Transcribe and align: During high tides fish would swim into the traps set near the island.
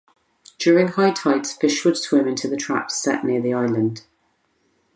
During 0.57 0.87
high 0.87 1.11
tides 1.11 1.53
fish 1.53 1.85
would 1.85 1.95
swim 1.95 2.27
into 2.27 2.47
the 2.47 2.57
traps 2.57 2.95
set 2.97 3.23
near 3.23 3.39
the 3.39 3.53
island. 3.53 4.01